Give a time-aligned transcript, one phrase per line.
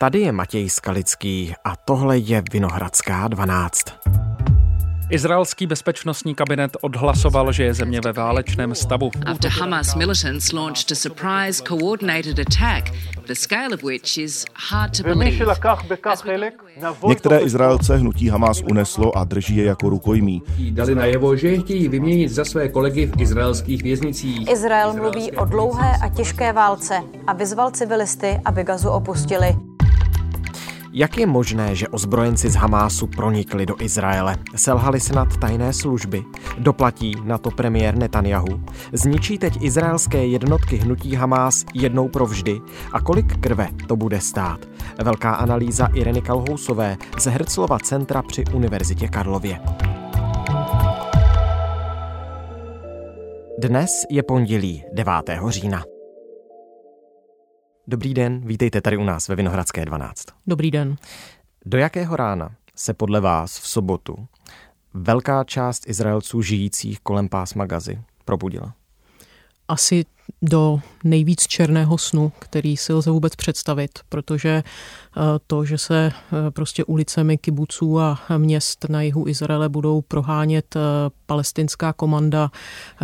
[0.00, 3.82] Tady je Matěj Skalický a tohle je Vinohradská 12.
[5.10, 9.10] Izraelský bezpečnostní kabinet odhlasoval, že je země ve válečném stavu.
[9.26, 12.90] After Hamas militants launched a surprise coordinated attack,
[13.26, 15.46] the scale of which is hard to believe.
[17.08, 20.42] Některé Izraelce hnutí Hamas uneslo a drží je jako rukojmí.
[20.70, 24.50] Dali najevo, že je chtějí vyměnit za své kolegy v izraelských věznicích.
[24.50, 29.69] Izrael mluví o dlouhé a těžké válce a vyzval civilisty, aby Gazu opustili.
[30.90, 34.36] Jak je možné, že ozbrojenci z Hamásu pronikli do Izraele?
[34.58, 36.24] Selhali snad tajné služby?
[36.58, 38.60] Doplatí na to premiér Netanyahu?
[38.92, 42.60] Zničí teď izraelské jednotky hnutí Hamás jednou provždy?
[42.92, 44.66] A kolik krve to bude stát?
[45.04, 49.60] Velká analýza Ireny Kalhousové z Herclova centra při Univerzitě Karlově.
[53.58, 55.12] Dnes je pondělí 9.
[55.48, 55.99] října.
[57.90, 60.24] Dobrý den, vítejte tady u nás ve Vinohradské 12.
[60.46, 60.96] Dobrý den.
[61.66, 64.28] Do jakého rána se podle vás v sobotu
[64.94, 68.74] velká část Izraelců žijících kolem pásma Gazy probudila?
[69.68, 70.04] Asi
[70.42, 76.50] do nejvíc černého snu, který si lze vůbec představit, protože eh, to, že se eh,
[76.50, 80.80] prostě ulicemi kibuců a měst na jihu Izraele budou prohánět eh,
[81.26, 82.50] palestinská komanda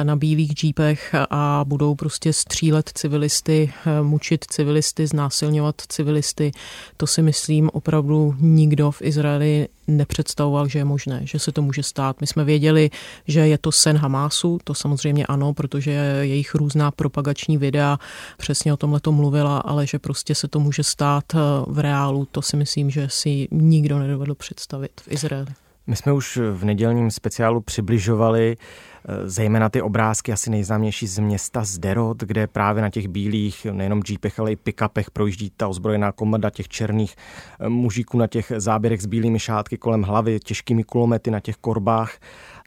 [0.02, 6.52] na bílých džípech a budou prostě střílet civilisty, mučit civilisty, znásilňovat civilisty,
[6.96, 11.82] to si myslím opravdu nikdo v Izraeli nepředstavoval, že je možné, že se to může
[11.82, 12.20] stát.
[12.20, 12.90] My jsme věděli,
[13.26, 15.90] že je to sen Hamásu, to samozřejmě ano, protože
[16.20, 17.98] jejich různá propagační videa
[18.36, 22.24] přesně o tomhle to mluvila, ale že prostě se to může stát eh, v reálu,
[22.24, 25.46] to si myslím, že si nikdo nedovedl představit v Izraeli.
[25.86, 31.64] My jsme už v nedělním speciálu přibližovali eh, zejména ty obrázky asi nejznámější z města
[31.64, 36.50] Zderot, kde právě na těch bílých, nejenom jeepech, ale i pick-upech projíždí ta ozbrojená komanda
[36.50, 37.14] těch černých
[37.60, 42.18] eh, mužíků na těch záběrech s bílými šátky kolem hlavy, těžkými kulomety na těch korbách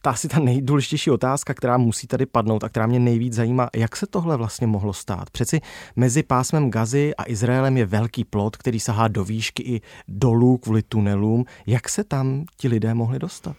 [0.02, 3.96] ta asi ta nejdůležitější otázka, která musí tady padnout a která mě nejvíc zajímá, jak
[3.96, 5.30] se tohle vlastně mohlo stát.
[5.30, 5.62] Přeci
[5.96, 10.82] mezi pásmem Gazy a Izraelem je velký plot, který sahá do výšky i dolů kvůli
[10.84, 11.46] tunelům.
[11.68, 13.56] Jak se tam ti lidé mohli dostat?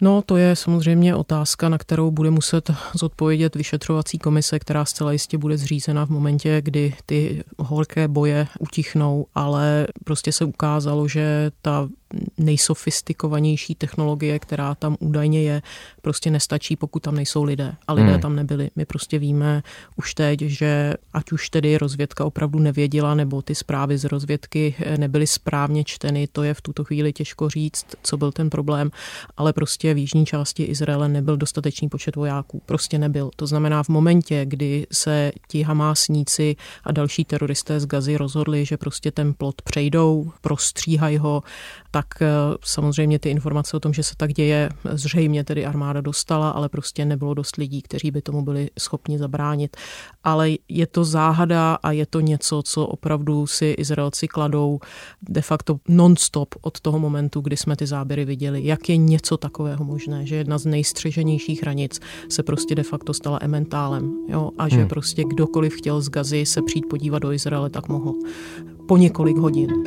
[0.00, 5.38] No, to je samozřejmě otázka, na kterou bude muset zodpovědět vyšetřovací komise, která zcela jistě
[5.38, 11.88] bude zřízena v momentě, kdy ty horké boje utichnou, ale prostě se ukázalo, že ta
[12.38, 15.62] nejsofistikovanější technologie, která tam údajně je,
[16.02, 17.74] prostě nestačí, pokud tam nejsou lidé.
[17.88, 18.20] A lidé hmm.
[18.20, 18.70] tam nebyli.
[18.76, 19.62] My prostě víme
[19.96, 25.26] už teď, že ať už tedy rozvědka opravdu nevěděla, nebo ty zprávy z rozvědky nebyly
[25.26, 28.90] správně čteny, to je v tuto chvíli těžko říct, co byl ten problém,
[29.36, 32.62] ale prostě v jižní části Izraele nebyl dostatečný počet vojáků.
[32.66, 33.30] Prostě nebyl.
[33.36, 38.76] To znamená v momentě, kdy se ti hamásníci a další teroristé z Gazy rozhodli, že
[38.76, 41.42] prostě ten plot přejdou, prostříhají ho
[41.90, 42.26] tak eh,
[42.64, 47.04] samozřejmě ty informace o tom, že se tak děje, zřejmě tedy armáda dostala, ale prostě
[47.04, 49.76] nebylo dost lidí, kteří by tomu byli schopni zabránit.
[50.24, 54.80] Ale je to záhada a je to něco, co opravdu si Izraelci kladou
[55.28, 58.66] de facto non-stop od toho momentu, kdy jsme ty záběry viděli.
[58.66, 63.38] Jak je něco takového možné, že jedna z nejstřeženějších hranic se prostě de facto stala
[63.42, 64.14] ementálem.
[64.28, 64.50] Jo?
[64.58, 64.88] A že hmm.
[64.88, 68.14] prostě kdokoliv chtěl z Gazy se přijít podívat do Izraele, tak mohl.
[68.88, 69.84] Po několik hodin.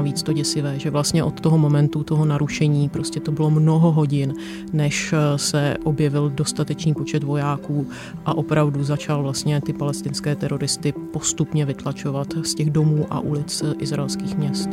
[0.00, 4.34] Navíc to děsivé, že vlastně od toho momentu toho narušení prostě to bylo mnoho hodin,
[4.72, 7.86] než eh, se objevil dostatečný počet vojáků
[8.24, 13.74] a opravdu začal vlastně ty palestinské teroristy postupně vytlačovat z těch domů a ulic eh,
[13.78, 14.68] izraelských měst.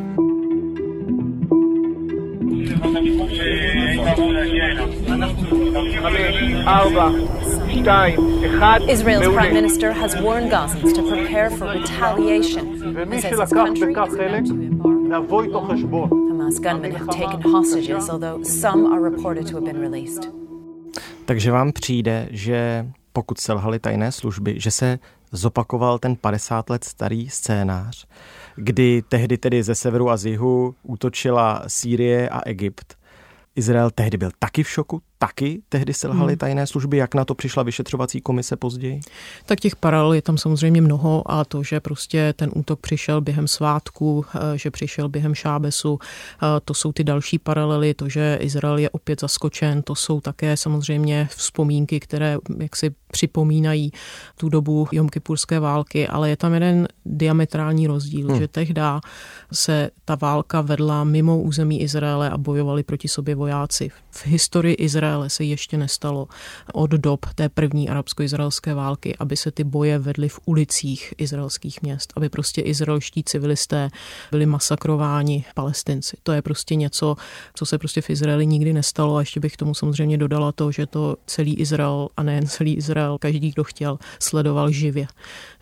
[8.90, 12.78] Israel's prime minister has warned Gazans to prepare for retaliation
[13.22, 19.66] says his country is Hamas gunmen have taken hostages, although some are reported to have
[19.66, 20.30] been released.
[21.26, 25.00] Takže vám přijde, že pokud selhali tajné služby, že se
[25.32, 28.08] zopakoval ten 50 let starý scénář,
[28.56, 32.98] kdy tehdy tedy ze severu a z jihu útočila Sýrie a Egypt.
[33.56, 36.38] Izrael tehdy byl taky v šoku, taky tehdy selhaly hmm.
[36.38, 36.98] tajné služby?
[36.98, 39.00] Jak na to přišla vyšetřovací komise později?
[39.46, 43.48] Tak těch paralel je tam samozřejmě mnoho a to, že prostě ten útok přišel během
[43.48, 48.78] svátku, eh, že přišel během šábesu, eh, to jsou ty další paralely, to, že Izrael
[48.78, 53.92] je opět zaskočen, to jsou také samozřejmě vzpomínky, které jaksi připomínají
[54.38, 58.40] tu dobu Jomkypurské války, ale je tam jeden diametrální rozdíl, hmm.
[58.40, 58.78] že tehdy
[59.52, 63.90] se ta válka vedla mimo území Izraele a bojovali proti sobě vojáci.
[64.12, 66.28] V historii Izraele se ještě nestalo
[66.74, 72.14] od dob té první arabsko-izraelské války, aby se ty boje vedly v ulicích izraelských měst,
[72.16, 73.90] aby prostě izraelští civilisté
[74.32, 76.18] byli masakrováni palestinci.
[76.24, 77.16] To je prostě něco,
[77.54, 80.86] co se prostě v Izraeli nikdy nestalo a ještě bych tomu samozřejmě dodala to, že
[80.86, 85.08] to celý Izrael a nejen celý Izrael, každý, kdo chtěl, sledoval živě.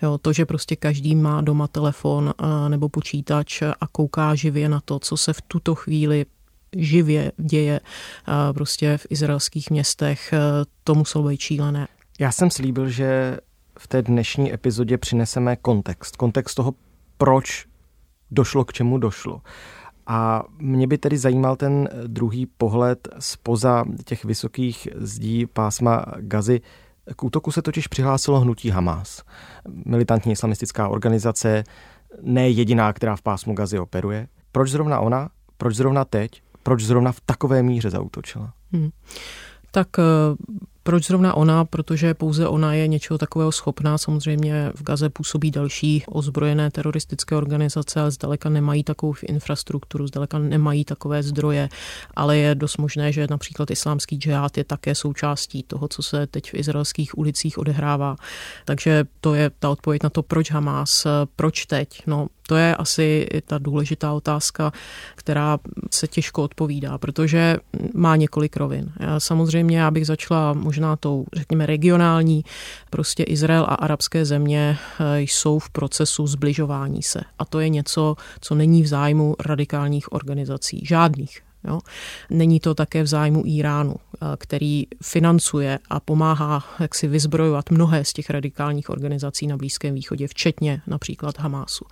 [0.01, 2.33] Jo, to, že prostě každý má doma telefon
[2.68, 6.25] nebo počítač a kouká živě na to, co se v tuto chvíli
[6.75, 7.80] živě děje
[8.54, 10.33] prostě v izraelských městech,
[10.83, 11.88] to muselo být šílené.
[12.19, 13.38] Já jsem slíbil, že
[13.80, 16.16] v té dnešní epizodě přineseme kontext.
[16.16, 16.74] Kontext toho,
[17.18, 17.66] proč
[18.31, 19.42] došlo k čemu došlo.
[20.07, 26.62] A mě by tedy zajímal ten druhý pohled spoza těch vysokých zdí pásma Gazy.
[27.16, 29.24] K útoku se totiž přihlásilo hnutí Hamas.
[29.86, 31.63] Militantní islamistická organizace,
[32.22, 34.27] ne jediná, která v pásmu Gazy operuje.
[34.51, 35.30] Proč zrovna ona?
[35.57, 36.42] Proč zrovna teď?
[36.65, 38.53] Proč zrovna v takové míře zautočila?
[38.71, 38.89] Hmm.
[39.71, 40.03] Tak eh,
[40.83, 41.65] proč zrovna ona?
[41.65, 43.97] Protože pouze ona je něčeho takového schopná.
[43.97, 50.85] Samozřejmě v Gaze působí další ozbrojené teroristické organizace, ale zdaleka nemají takovou infrastrukturu, zdaleka nemají
[50.85, 51.69] takové zdroje,
[52.15, 56.51] ale je dost možné, že například islámský džihad je také součástí toho, co se teď
[56.51, 58.15] v izraelských ulicích odehrává.
[58.65, 62.01] Takže to je ta odpověď na to, proč Hamas, proč teď.
[62.07, 64.71] No, to je asi ta důležitá otázka,
[65.15, 65.57] která
[65.92, 67.57] se těžko odpovídá, protože
[67.94, 68.92] má několik rovin.
[69.00, 72.44] Já samozřejmě já bych začala možná tou, řekněme, regionální.
[72.89, 77.21] Prostě Izrael a arabské země eh, jsou v procesu zbližování se.
[77.39, 80.86] A to je něco, co není v zájmu radikálních organizací.
[80.86, 81.44] Žádných.
[81.67, 81.79] Jo?
[82.29, 88.06] Není to také v zájmu Iránu, eh, který financuje a pomáhá jak si vyzbrojovat mnohé
[88.06, 91.85] z těch radikálních organizací na Blízkém východě, včetně například Hamásu.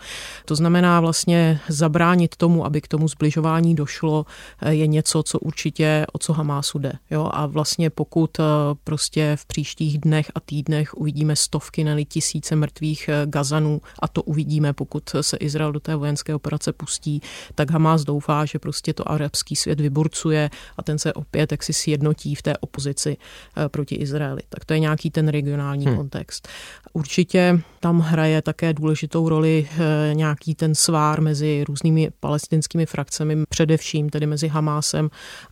[0.46, 4.26] To znamená vlastně zabránit tomu, aby k tomu zbližování došlo,
[4.62, 6.94] eh, je něco, co určitě o co Hamásu jde.
[7.12, 7.30] Jo?
[7.34, 8.44] A vlastně pokud eh,
[8.84, 14.74] prostě v příštích dnech a týdnech uvidíme stovky, nebo tisíce mrtvých Gazanů a to uvidíme,
[14.74, 17.22] pokud se Izrael do té vojenské operace pustí,
[17.56, 22.36] tak Hamás doufá, že prostě to arabský svět vyburcuje a ten se opět jaksi sjednotí
[22.36, 24.42] v té opozici eh, proti Izraeli.
[24.50, 25.96] Tak to je nějaký ten regionální hmm.
[25.96, 26.48] kontext.
[26.94, 34.10] Určitě tam hraje také důležitou roli eh, nějaký ten svár mezi různými palestinskými frakcemi, především
[34.10, 35.10] tedy mezi Hamásem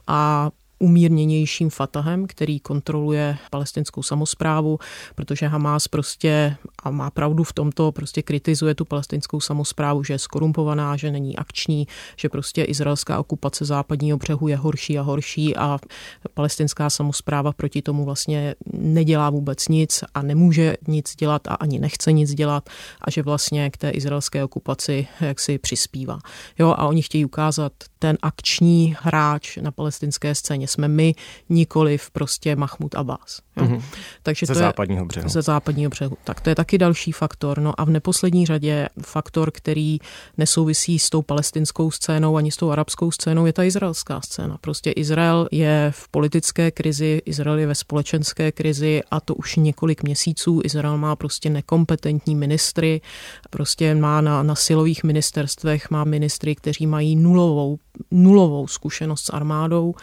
[0.07, 0.49] a
[0.81, 4.80] umírněnějším Fatahem, který kontroluje palestinskou samozprávu,
[5.16, 10.19] protože Hamas prostě, a má pravdu v tomto, prostě kritizuje tu palestinskou samozprávu, že je
[10.19, 11.88] skorumpovaná, že není akční,
[12.18, 15.80] že prostě izraelská okupace západního břehu je horší a horší a
[16.33, 22.12] palestinská samozpráva proti tomu vlastně nedělá vůbec nic a nemůže nic dělat a ani nechce
[22.12, 22.69] nic dělat
[23.01, 26.19] a že vlastně k té izraelské okupaci jaksi přispívá.
[26.60, 31.15] Jo, a oni chtějí ukázat ten akční hráč na palestinské scéně jsme my,
[31.50, 33.42] nikoliv prostě Mahmud Abbas.
[33.57, 33.63] Jo.
[33.63, 33.81] Mm-hmm.
[34.24, 35.30] Takže ze to západního břehu.
[35.30, 36.18] Ze západního břehu.
[36.24, 37.59] Tak to je taky další faktor.
[37.59, 40.00] No a v neposlední řadě faktor, který
[40.38, 44.57] nesouvisí s tou palestinskou scénou ani s tou arabskou scénou, je ta izraelská scéna.
[44.62, 50.04] Prostě Izrael je v politické krizi, Izrael je ve společenské krizi a to už několik
[50.04, 50.62] měsíců.
[50.63, 53.02] Izrael má prostě nekompetentní ministry,
[53.49, 57.80] prostě má na, na silových ministerstvech, má ministry, kteří mají nulovou
[58.12, 59.94] nulovou zkušenost s armádou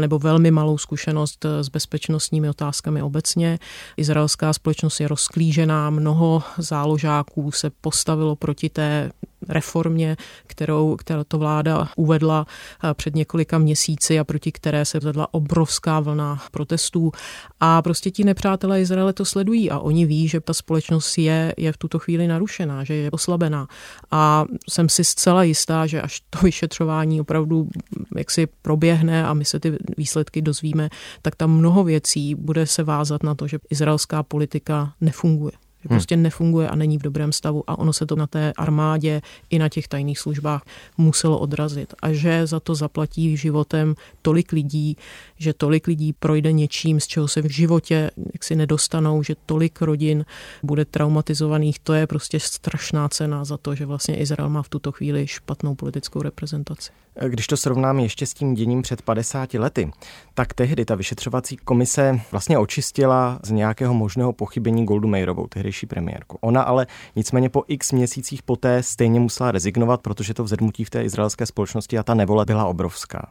[0.00, 3.58] nebo velmi malou zkušenost s bezpečnostními otázkami obecně.
[3.96, 9.10] Izraelská společnost je rozklížená, mnoho záložáků se postavilo proti té
[9.48, 10.16] reformě,
[10.46, 12.46] kterou, kterou to vláda uvedla
[12.84, 17.12] eh, před několika měsíci a proti které se vedla obrovská vlna protestů.
[17.60, 21.72] A prostě ti nepřátelé Izraele to sledují a oni ví, že ta společnost je, je
[21.72, 23.68] v tuto chvíli narušená, že je oslabená.
[24.10, 27.68] A jsem si zcela jistá, že až to vyšetřování opravdu
[28.16, 30.88] jaksi proběhne a my se ty výsledky dozvíme,
[31.22, 35.67] tak tam mnoho věcí bude se vázat na to, že izraelská politika nefunguje.
[35.82, 39.22] Že prostě nefunguje a není v dobrém stavu a ono se to na té armádě
[39.50, 40.62] i na těch tajných službách
[40.98, 41.94] muselo odrazit.
[42.02, 44.96] A že za to zaplatí životem tolik lidí,
[45.36, 49.82] že tolik lidí projde něčím, z čeho se v životě jak si nedostanou, že tolik
[49.82, 50.24] rodin
[50.62, 54.92] bude traumatizovaných, to je prostě strašná cena za to, že vlastně Izrael má v tuto
[54.92, 56.90] chvíli špatnou politickou reprezentaci.
[57.26, 59.90] Když to srovnáme ještě s tím děním před 50 lety,
[60.34, 66.38] tak tehdy ta vyšetřovací komise vlastně očistila z nějakého možného pochybení Goldu Meirovou, tehdejší premiérku.
[66.40, 71.04] Ona ale nicméně po x měsících poté stejně musela rezignovat, protože to vzedmutí v té
[71.04, 73.30] izraelské společnosti a ta nevole byla obrovská.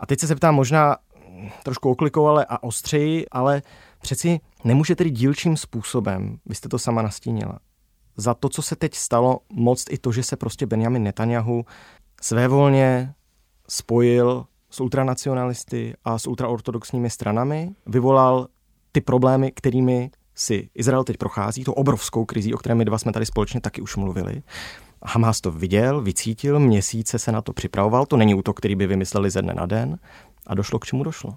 [0.00, 0.96] A teď se zeptám možná
[1.62, 3.62] trošku oklikovale a ostřeji, ale
[4.02, 7.58] přeci nemůže tedy dílčím způsobem, vy jste to sama nastínila,
[8.16, 11.64] za to, co se teď stalo, moc i to, že se prostě Benjamin Netanyahu
[12.20, 13.14] svévolně
[13.68, 18.48] spojil s ultranacionalisty a s ultraortodoxními stranami, vyvolal
[18.92, 23.12] ty problémy, kterými si Izrael teď prochází, to obrovskou krizí, o které my dva jsme
[23.12, 24.42] tady společně taky už mluvili.
[25.02, 29.30] Hamas to viděl, vycítil, měsíce se na to připravoval, to není útok, který by vymysleli
[29.30, 29.98] ze dne na den
[30.46, 31.36] a došlo k čemu došlo.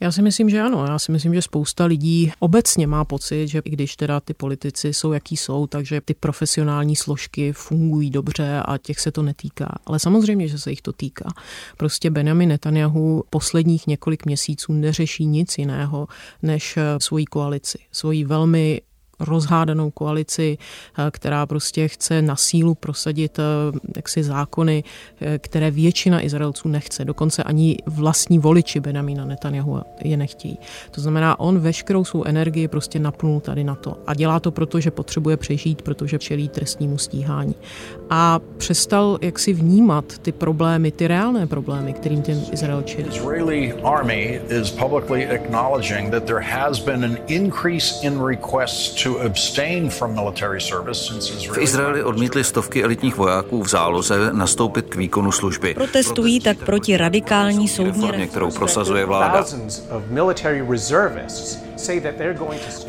[0.00, 0.84] Já si myslím, že ano.
[0.88, 4.92] Já si myslím, že spousta lidí obecně má pocit, že i když teda ty politici
[4.92, 9.78] jsou, jaký jsou, takže ty profesionální složky fungují dobře a těch se to netýká.
[9.86, 11.28] Ale samozřejmě, že se jich to týká.
[11.76, 16.08] Prostě Benjamin Netanyahu posledních několik měsíců neřeší nic jiného
[16.42, 17.78] než svoji koalici.
[17.92, 18.80] Svoji velmi
[19.20, 20.58] rozhádanou koalici,
[20.98, 23.42] eh, která prostě chce na sílu prosadit eh,
[23.96, 24.84] jaksi zákony,
[25.20, 27.04] eh, které většina Izraelců nechce.
[27.04, 30.58] Dokonce ani vlastní voliči Benamina Netanyahu je nechtějí.
[30.90, 33.96] To znamená, on veškerou svou energii prostě napnul tady na to.
[34.06, 37.54] A dělá to proto, že potřebuje přežít, protože čelí trestnímu stíhání.
[38.10, 43.08] A přestal jaksi vnímat ty problémy, ty reálné problémy, kterým ten Izrael čelí.
[43.08, 49.05] Israeli army is publicly acknowledging that there has been an increase in requests
[51.52, 55.74] v Izraeli odmítli stovky elitních vojáků v záloze nastoupit k výkonu služby.
[55.74, 59.44] Protestují tak proti radikální soudní reformě, kterou prosazuje vláda.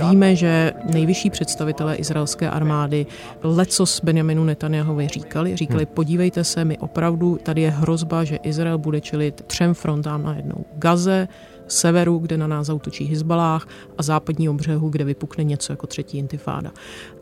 [0.10, 3.06] Víme, že nejvyšší představitelé izraelské armády
[3.44, 5.94] leco s Benjaminu Netanyahovi říkali, říkali, hmm.
[5.94, 10.66] podívejte se, my opravdu, tady je hrozba, že Izrael bude čelit třem frontám najednou.
[10.76, 11.28] Gaze,
[11.68, 16.72] severu, kde na nás zautočí Hezbalách a západního břehu, kde vypukne něco jako třetí intifáda.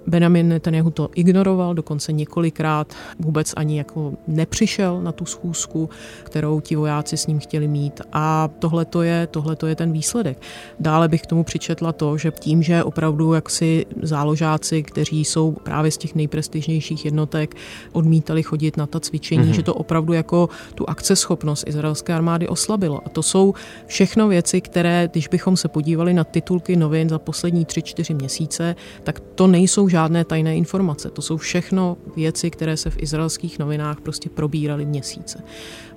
[0.07, 5.89] Benjamin Netanyahu to ignoroval, dokonce několikrát vůbec ani jako nepřišel na tu schůzku,
[6.23, 9.91] kterou ti vojáci s ním chtěli mít a tohle to je, tohle to je ten
[9.91, 10.41] výsledek.
[10.79, 15.91] Dále bych k tomu přičetla to, že tím, že opravdu jaksi záložáci, kteří jsou právě
[15.91, 17.55] z těch nejprestižnějších jednotek,
[17.91, 19.55] odmítali chodit na ta cvičení, mm-hmm.
[19.55, 23.01] že to opravdu jako tu akceschopnost izraelské armády oslabilo.
[23.05, 23.53] A to jsou
[23.85, 28.75] všechno věci, které, když bychom se podívali na titulky novin za poslední tři, čtyři měsíce,
[29.03, 31.09] tak to nejsou žádné tajné informace.
[31.09, 35.39] To jsou všechno věci, které se v izraelských novinách prostě probíraly měsíce.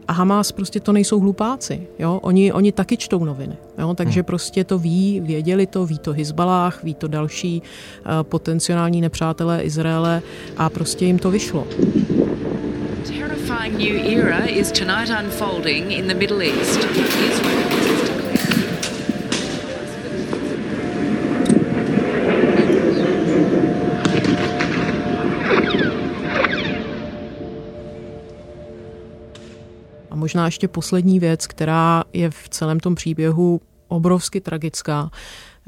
[0.08, 1.86] A Hamas prostě to nejsou hlupáci.
[1.98, 2.18] Jo?
[2.22, 3.56] Oni, oni taky čtou noviny.
[3.78, 3.94] Jo?
[3.94, 4.24] Takže hmm.
[4.24, 10.22] prostě to ví, věděli to, ví to Hezbalách, ví to další uh, potenciální nepřátelé Izraele
[10.56, 11.66] a prostě jim to vyšlo.
[13.02, 16.78] Terrifying new era is tonight unfolding in the Middle East.
[16.78, 17.77] Israel
[30.28, 35.10] možná ještě poslední věc, která je v celém tom příběhu obrovsky tragická,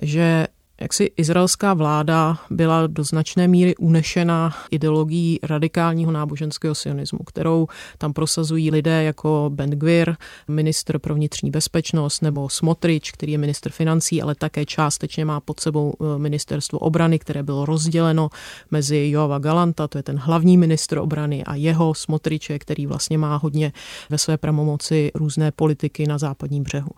[0.02, 0.46] že
[0.80, 7.66] jak si izraelská vláda byla do značné míry unešena ideologií radikálního náboženského sionismu, kterou
[7.98, 10.16] tam prosazují lidé jako Ben Gvir,
[10.48, 15.60] minister pro vnitřní bezpečnost, nebo Smotrič, který je minister financí, ale také částečně má pod
[15.60, 18.28] sebou eh, ministerstvo obrany, které bylo rozděleno
[18.70, 23.36] mezi Joava Galanta, to je ten hlavní minister obrany, a jeho Smotriče, který vlastně má
[23.36, 23.72] hodně
[24.10, 26.90] ve své pravomoci různé politiky na západním břehu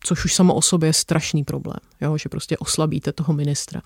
[0.00, 3.82] což už samo o sobě je strašný problém, jo, že prostě oslabíte toho ministra,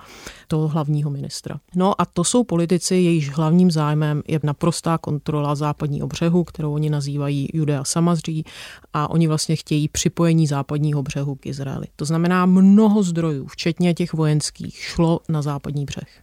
[0.49, 1.61] toho hlavního ministra.
[1.75, 6.91] No a to jsou politici, jejíž hlavním zájmem je naprostá kontrola západního břehu, kterou oni
[6.91, 8.45] nazývají Judea Samazří
[8.93, 11.87] a oni vlastně chtějí připojení západního břehu k Izraeli.
[11.97, 16.23] To znamená mnoho zdrojů, včetně těch vojenských, šlo na západní břeh.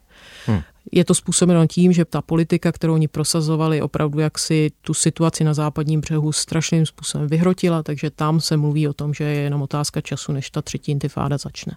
[0.92, 5.44] Je to způsobeno tím, že ta politika, kterou oni prosazovali, opravdu jak si tu situaci
[5.44, 9.62] na západním břehu strašným způsobem vyhrotila, takže tam se mluví o tom, že je jenom
[9.62, 11.74] otázka času, než ta třetí intifáda začne.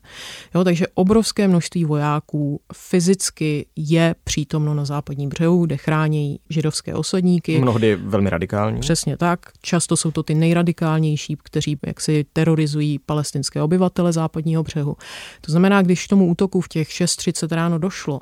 [0.54, 7.60] Jo, takže obrovské množství vojáků fyzicky je přítomno na západním břehu, kde chrání židovské osadníky.
[7.60, 8.80] Mnohdy velmi radikální.
[8.80, 9.40] Přesně tak.
[9.62, 14.96] Často jsou to ty nejradikálnější, kteří jaksi terorizují palestinské obyvatele západního břehu.
[15.40, 18.20] To znamená, když tomu útoku v těch 6.30 ráno došlo,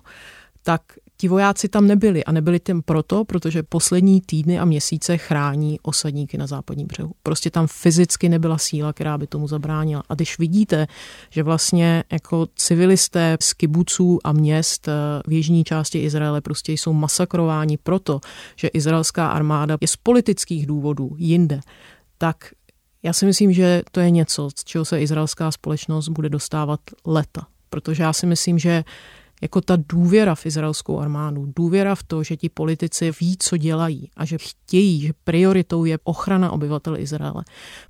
[0.69, 0.83] tak
[1.17, 6.39] ti vojáci tam nebyli a nebyli tam proto, protože poslední týdny a měsíce chrání osadníky
[6.39, 7.13] na západním břehu.
[7.23, 10.03] Prostě tam fyzicky nebyla síla, která by tomu zabránila.
[10.09, 10.87] A když vidíte,
[11.31, 14.93] že vlastně jako civilisté z kibuců a měst eh,
[15.27, 18.21] v jižní části Izraele prostě jsou masakrováni proto,
[18.57, 21.61] že izraelská armáda je z politických důvodů jinde,
[22.19, 22.37] tak
[23.03, 27.47] já si myslím, že to je něco, z čeho se izraelská společnost bude dostávat leta.
[27.71, 28.85] Protože já si myslím, že
[29.43, 34.11] jako ta důvěra v izraelskou armádu, důvěra v to, že ti politici ví, co dělají
[34.17, 37.45] a že chtějí, že prioritou je ochrana obyvatel Izraele.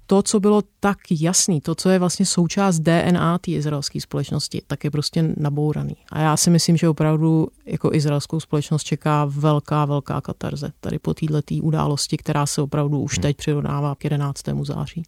[0.07, 4.85] To, co bylo tak jasný, to, co je vlastně součást DNA té izraelské společnosti, tak
[4.85, 5.97] je prostě nabouraný.
[6.12, 11.14] A já si myslím, že opravdu jako izraelskou společnost čeká velká, velká katarze tady po
[11.14, 14.43] této události, která se opravdu už teď přirovnává k 11.
[14.62, 15.02] září.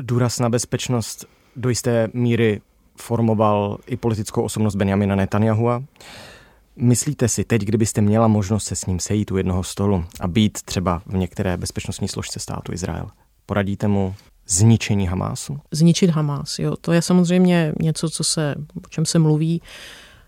[0.00, 1.26] Důraz na bezpečnost
[1.56, 2.60] do jisté míry
[2.96, 5.82] formoval i politickou osobnost Benjamina Netanyahua.
[6.76, 10.62] Myslíte si teď, kdybyste měla možnost se s ním sejít u jednoho stolu a být
[10.62, 13.06] třeba v některé bezpečnostní složce státu Izrael,
[13.46, 14.14] poradíte mu
[14.48, 15.60] zničení Hamásu?
[15.70, 16.76] Zničit Hamás, jo.
[16.76, 19.62] To je samozřejmě něco, co se, o čem se mluví.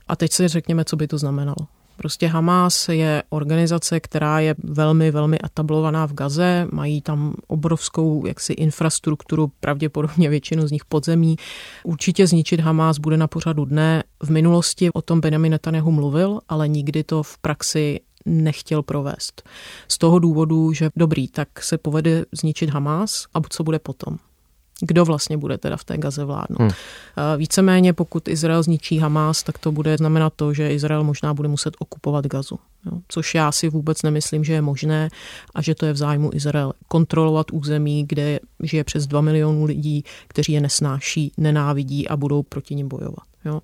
[0.08, 1.56] A teď si řekněme, co by to znamenalo.
[1.96, 8.52] Prostě Hamas je organizace, která je velmi, velmi etablovaná v Gaze, mají tam obrovskou jaksi
[8.52, 11.36] infrastrukturu, pravděpodobně většinu z nich podzemí.
[11.84, 14.02] Určitě zničit Hamas bude na pořadu dne.
[14.22, 19.48] V minulosti o tom Benjamin Netanyahu mluvil, ale nikdy to v praxi nechtěl provést.
[19.88, 24.18] Z toho důvodu, že dobrý, tak se povede zničit Hamas a co bude potom
[24.80, 26.58] kdo vlastně bude teda v té Gaze vládnout.
[26.58, 26.70] Hmm.
[27.36, 31.74] Víceméně pokud Izrael zničí Hamas, tak to bude znamenat to, že Izrael možná bude muset
[31.78, 32.58] okupovat Gazu.
[32.86, 35.08] Jo, což já si vůbec nemyslím, že je možné
[35.54, 36.72] a že to je v zájmu Izrael.
[36.88, 42.74] Kontrolovat území, kde žije přes 2 milionů lidí, kteří je nesnáší, nenávidí a budou proti
[42.74, 43.24] nim bojovat.
[43.44, 43.60] Jo.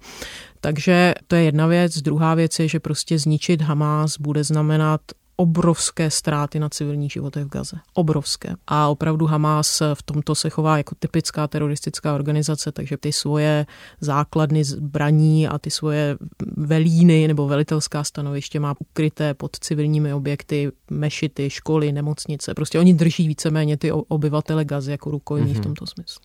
[0.60, 2.02] Takže to je jedna věc.
[2.02, 5.00] Druhá věc je, že prostě zničit Hamas bude znamenat
[5.42, 7.76] obrovské ztráty na civilních životech v Gaze.
[7.94, 8.54] Obrovské.
[8.66, 13.66] A opravdu Hamas v tomto se chová jako typická teroristická organizace, takže ty svoje
[14.00, 16.16] základny zbraní a ty svoje
[16.56, 22.54] velíny nebo velitelská stanoviště má ukryté pod civilními objekty, mešity, školy, nemocnice.
[22.54, 25.52] Prostě oni drží víceméně ty obyvatele Gazy jako rukojmí mm-hmm.
[25.52, 25.62] v mhm.
[25.62, 26.22] tomto smyslu.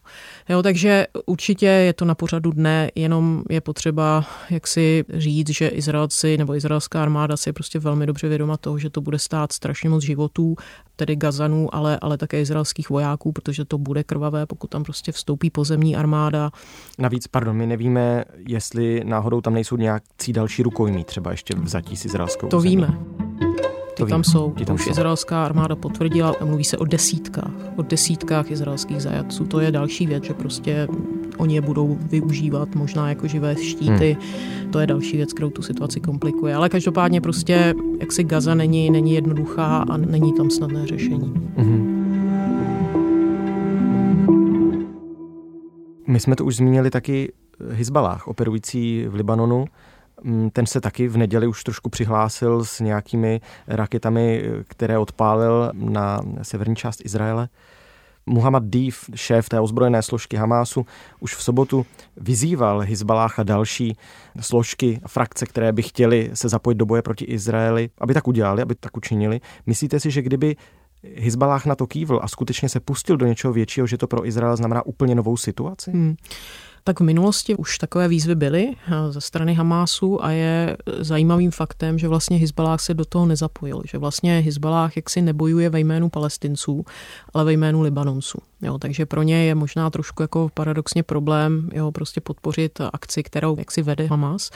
[0.50, 5.67] Jo, takže určitě je to na pořadu dne, jenom je potřeba jak si říct, že
[5.67, 9.51] Izraelci nebo izraelská armáda si je prostě velmi dobře vědoma toho, že to bude stát
[9.51, 10.55] strašně moc životů,
[10.95, 15.49] tedy Gazanů, ale, ale také izraelských vojáků, protože to bude krvavé, pokud tam prostě vstoupí
[15.49, 16.51] pozemní armáda.
[16.99, 22.05] Navíc, pardon, my nevíme, jestli náhodou tam nejsou nějaký další rukojmí, třeba ještě vzatí s
[22.05, 22.75] izraelskou To zemí.
[22.75, 22.97] víme.
[23.95, 24.51] Ty tam jsou.
[24.51, 24.91] Ty tam Už jsou.
[24.91, 29.45] izraelská armáda potvrdila, mluví se o desítkách, o desítkách izraelských zajatců.
[29.45, 30.88] To je další věc, že prostě
[31.38, 34.17] oni je budou využívat možná jako živé štíty.
[34.19, 34.71] Hmm.
[34.71, 36.56] To je další věc, kterou tu situaci komplikuje.
[36.56, 41.34] Ale každopádně prostě, jak si Gaza není, není jednoduchá a není tam snadné řešení.
[41.58, 41.97] Hmm.
[46.08, 47.34] My jsme to už zmínili taky
[47.69, 49.65] Hezbalách, operující v Libanonu.
[50.23, 56.21] Mm, ten se taky v neděli už trošku přihlásil s nějakými raketami, které odpálil na
[56.41, 57.50] severní část Izraele.
[58.27, 60.85] Muhammad Dif, šéf té ozbrojené složky Hamásu,
[61.19, 61.85] už v sobotu
[62.17, 63.97] vyzýval Hizbalách a další
[64.39, 68.61] složky a frakce, které by chtěli se zapojit do boje proti Izraeli, aby tak udělali,
[68.61, 69.41] aby tak učinili.
[69.65, 70.55] Myslíte si, že kdyby
[71.15, 74.55] Hizbalách na to kývl a skutečně se pustil do něčeho většího, že to pro Izrael
[74.55, 75.91] znamená úplně novou situaci?
[75.91, 76.15] Hmm
[76.88, 82.00] tak v minulosti už takové výzvy byly eh, ze strany Hamásu a je zajímavým faktem,
[82.00, 86.86] že vlastně Hezbalách se do toho nezapojil, že vlastně Hezbalách jaksi nebojuje ve jménu palestinců,
[87.34, 88.38] ale ve jménu Libanonců.
[88.62, 93.58] Jo, takže pro ně je možná trošku jako paradoxně problém jo, prostě podpořit akci, kterou
[93.58, 94.52] jaksi vede Hamas.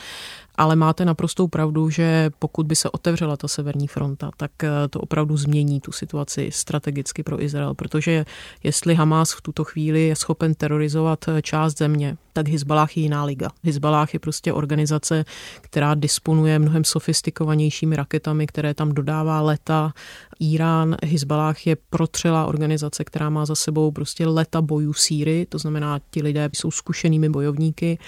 [0.56, 5.00] Ale máte naprostou pravdu, že pokud by se otevřela ta severní fronta, tak eh, to
[5.00, 8.26] opravdu změní tu situaci strategicky pro Izrael, protože
[8.64, 13.24] jestli Hamas v tuto chvíli je schopen terorizovat eh, část země, tak Hezbalah je jiná
[13.24, 13.50] liga.
[13.64, 15.26] Hezbalah je prostě organizace,
[15.62, 19.94] která disponuje mnohem sofistikovanějšími raketami, které tam dodává leta.
[20.40, 26.00] Irán, Hezbalah je protřelá organizace, která má za sebou prostě leta bojů síry, to znamená,
[26.12, 28.00] ti lidé jsou zkušenými bojovníky.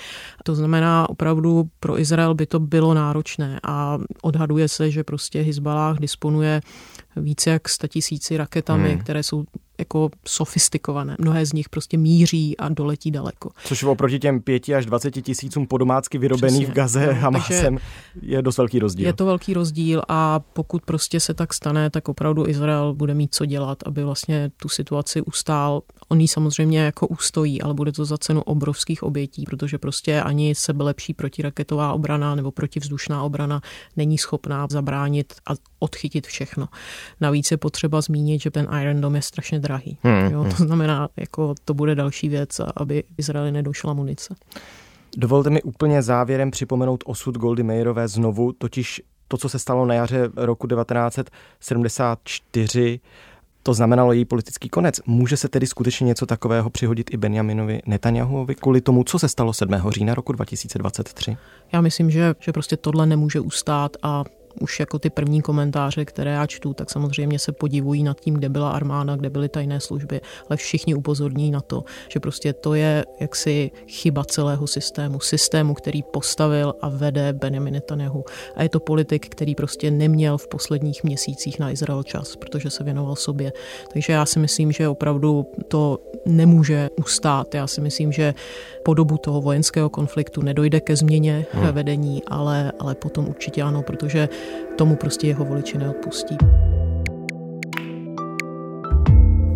[0.44, 6.00] To znamená, opravdu pro Izrael by to bylo náročné a odhaduje se, že prostě Hezbalah
[6.00, 6.62] disponuje
[7.16, 9.00] více jak 100 tisíci raketami, hmm.
[9.00, 9.44] které jsou
[9.84, 11.16] jako sofistikované.
[11.20, 13.50] Mnohé z nich prostě míří a doletí daleko.
[13.64, 16.74] Což oproti těm pěti až 20 tisícům podomácky vyrobených Přesně.
[16.74, 17.78] v Gaze no, Hamasem
[18.22, 19.06] je dost velký rozdíl.
[19.06, 23.36] Je to velký rozdíl a pokud prostě se tak stane, tak opravdu Izrael bude mít
[23.36, 25.82] co dělat, aby vlastně tu situaci ustál.
[26.08, 30.56] On ji samozřejmě jako ustojí, ale bude to za cenu obrovských obětí, protože prostě ani
[30.56, 33.62] sebelepší protiraketová obrana nebo protivzdušná obrana
[33.98, 36.68] není schopná zabránit a odchytit všechno.
[37.22, 39.98] Navíc je potřeba zmínit, že ten Iron Dome je strašně drahý.
[40.04, 40.46] Hmm, jo?
[40.58, 44.36] To znamená, jako to bude další věc, aby Izraeli nedošla munice.
[45.18, 49.94] Dovolte mi úplně závěrem připomenout osud Goldy Meirové znovu, totiž to, co se stalo na
[49.94, 53.00] jaře roku 1974,
[53.64, 55.02] to znamenalo její politický konec.
[55.06, 59.54] Může se tedy skutečně něco takového přihodit i Benjaminovi Netanyahuovi kvůli tomu, co se stalo
[59.54, 59.76] 7.
[59.90, 61.38] října roku 2023?
[61.74, 64.24] Já myslím, že, že prostě tohle nemůže ustát a
[64.62, 68.50] už jako ty první komentáře, které já čtu, tak samozřejmě se podivují nad tím, kde
[68.50, 73.06] byla armáda, kde byly tajné služby, ale všichni upozorní na to, že prostě to je
[73.20, 78.26] jaksi chyba celého systému, systému, který postavil a vede Benjamin Netanyahu.
[78.56, 82.84] A je to politik, který prostě neměl v posledních měsících na Izrael čas, protože se
[82.84, 83.54] věnoval sobě.
[83.94, 87.56] Takže já si myslím, že opravdu to nemůže ustát.
[87.56, 88.34] Já si myslím, že
[88.84, 91.68] po dobu toho vojenského konfliktu nedojde ke změně hmm.
[91.68, 94.30] vedení, ale, ale potom určitě ano, protože
[94.78, 96.38] tomu prostě jeho voliči neodpustí.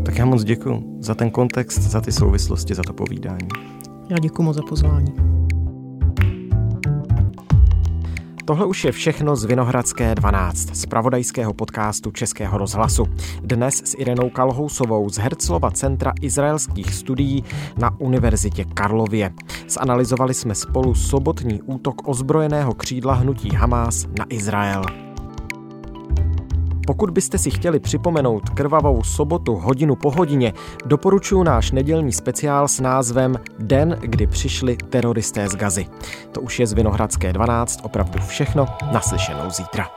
[0.05, 3.47] Tak já moc děkuji za ten kontext, za ty souvislosti, za to povídání.
[4.09, 5.13] Já děkuji moc za pozvání.
[8.47, 13.05] Tohle už je všechno z Vinohradské 12, z pravodajského podcastu Českého rozhlasu.
[13.41, 17.43] Dnes s Irenou Kalhousovou z Herclova Centra izraelských studií
[17.77, 19.33] na Univerzitě Karlově.
[19.67, 25.06] Zanalizovali jsme spolu sobotní útok ozbrojeného křídla hnutí Hamás na Izrael.
[26.87, 30.53] Pokud byste si chtěli připomenout krvavou sobotu hodinu po hodině,
[30.85, 35.85] doporučuji náš nedělní speciál s názvem Den, kdy přišli teroristé z Gazy.
[36.31, 39.96] To už je z Vinohradské 12 opravdu všechno, naslyšenou zítra.